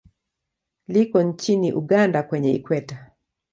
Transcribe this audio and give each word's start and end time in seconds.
Liko 0.87 1.21
nchini 1.23 1.73
Uganda 1.73 2.23
kwenye 2.23 2.51
Ikweta. 2.53 3.11